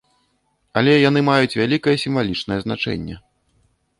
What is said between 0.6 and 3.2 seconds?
Але яны маюць вялікае сімвалічнае значэнне.